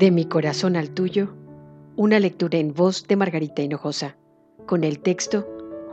De 0.00 0.10
mi 0.10 0.24
corazón 0.24 0.76
al 0.76 0.92
tuyo, 0.92 1.28
una 1.94 2.18
lectura 2.20 2.56
en 2.56 2.72
voz 2.72 3.06
de 3.06 3.16
Margarita 3.16 3.60
Hinojosa, 3.60 4.16
con 4.64 4.82
el 4.82 5.00
texto 5.00 5.46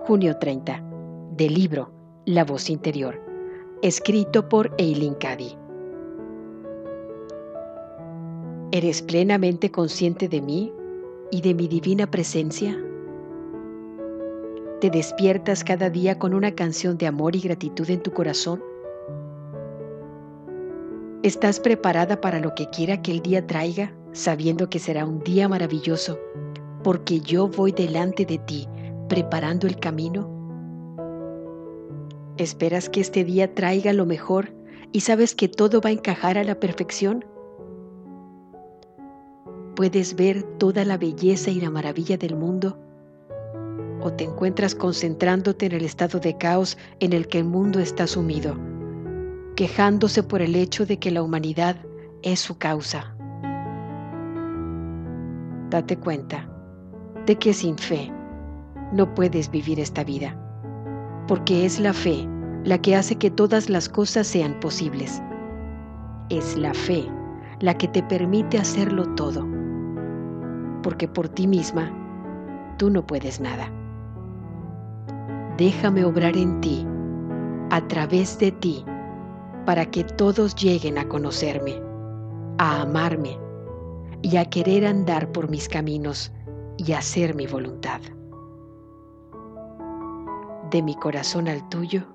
Junio 0.05 0.37
30, 0.37 0.81
del 1.35 1.53
libro 1.53 1.91
La 2.23 2.45
voz 2.45 2.69
interior, 2.69 3.21
escrito 3.81 4.47
por 4.47 4.73
Eileen 4.77 5.15
Cady. 5.15 5.57
¿Eres 8.71 9.01
plenamente 9.01 9.71
consciente 9.71 10.29
de 10.29 10.41
mí 10.41 10.71
y 11.29 11.41
de 11.41 11.53
mi 11.53 11.67
divina 11.67 12.09
presencia? 12.09 12.81
¿Te 14.79 14.89
despiertas 14.89 15.65
cada 15.65 15.89
día 15.89 16.17
con 16.17 16.33
una 16.33 16.55
canción 16.55 16.97
de 16.97 17.07
amor 17.07 17.35
y 17.35 17.41
gratitud 17.41 17.89
en 17.89 18.01
tu 18.01 18.13
corazón? 18.13 18.63
¿Estás 21.23 21.59
preparada 21.59 22.21
para 22.21 22.39
lo 22.39 22.53
que 22.53 22.69
quiera 22.69 23.01
que 23.01 23.11
el 23.11 23.21
día 23.21 23.45
traiga, 23.47 23.91
sabiendo 24.11 24.69
que 24.69 24.77
será 24.77 25.03
un 25.03 25.23
día 25.23 25.49
maravilloso, 25.49 26.19
porque 26.83 27.21
yo 27.21 27.47
voy 27.47 27.71
delante 27.71 28.23
de 28.23 28.37
ti, 28.37 28.67
preparando 29.09 29.65
el 29.65 29.77
camino? 29.79 30.29
¿Esperas 32.37 32.87
que 32.87 33.01
este 33.01 33.23
día 33.23 33.55
traiga 33.55 33.93
lo 33.93 34.05
mejor 34.05 34.53
y 34.91 34.99
sabes 35.01 35.33
que 35.33 35.47
todo 35.47 35.81
va 35.81 35.89
a 35.89 35.93
encajar 35.93 36.37
a 36.37 36.43
la 36.43 36.59
perfección? 36.59 37.25
¿Puedes 39.75 40.15
ver 40.15 40.43
toda 40.59 40.85
la 40.85 40.99
belleza 40.99 41.49
y 41.49 41.59
la 41.59 41.71
maravilla 41.71 42.17
del 42.17 42.35
mundo? 42.35 42.77
¿O 44.01 44.13
te 44.13 44.23
encuentras 44.23 44.75
concentrándote 44.75 45.65
en 45.65 45.71
el 45.71 45.83
estado 45.83 46.19
de 46.19 46.37
caos 46.37 46.77
en 46.99 47.13
el 47.13 47.27
que 47.27 47.39
el 47.39 47.45
mundo 47.45 47.79
está 47.79 48.05
sumido? 48.05 48.76
Quejándose 49.57 50.21
por 50.21 50.43
el 50.43 50.55
hecho 50.55 50.85
de 50.85 50.99
que 50.99 51.09
la 51.09 51.23
humanidad 51.23 51.77
es 52.21 52.39
su 52.39 52.59
causa. 52.59 53.15
Date 55.71 55.97
cuenta 55.97 56.47
de 57.25 57.37
que 57.37 57.53
sin 57.53 57.75
fe 57.75 58.13
no 58.93 59.15
puedes 59.15 59.49
vivir 59.49 59.79
esta 59.79 60.03
vida, 60.03 60.37
porque 61.27 61.65
es 61.65 61.79
la 61.79 61.93
fe 61.93 62.29
la 62.65 62.77
que 62.77 62.95
hace 62.95 63.15
que 63.15 63.31
todas 63.31 63.67
las 63.67 63.89
cosas 63.89 64.27
sean 64.27 64.59
posibles. 64.59 65.23
Es 66.29 66.55
la 66.55 66.75
fe 66.75 67.09
la 67.59 67.73
que 67.79 67.87
te 67.87 68.03
permite 68.03 68.59
hacerlo 68.59 69.15
todo, 69.15 69.43
porque 70.83 71.07
por 71.07 71.29
ti 71.29 71.47
misma 71.47 71.91
tú 72.77 72.91
no 72.91 73.07
puedes 73.07 73.41
nada. 73.41 73.71
Déjame 75.57 76.05
obrar 76.05 76.37
en 76.37 76.61
ti, 76.61 76.85
a 77.71 77.87
través 77.87 78.37
de 78.37 78.51
ti, 78.51 78.85
para 79.67 79.85
que 79.85 80.05
todos 80.05 80.55
lleguen 80.55 80.97
a 80.97 81.09
conocerme, 81.09 81.75
a 82.57 82.83
amarme 82.83 83.37
y 84.21 84.37
a 84.37 84.45
querer 84.45 84.85
andar 84.85 85.29
por 85.33 85.49
mis 85.49 85.67
caminos 85.67 86.31
y 86.77 86.93
hacer 86.93 87.35
mi 87.35 87.47
voluntad. 87.47 87.99
De 90.71 90.81
mi 90.81 90.95
corazón 90.95 91.49
al 91.49 91.67
tuyo, 91.67 92.07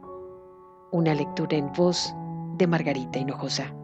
una 0.92 1.14
lectura 1.14 1.58
en 1.58 1.70
voz 1.74 2.14
de 2.56 2.66
Margarita 2.66 3.18
Hinojosa. 3.18 3.81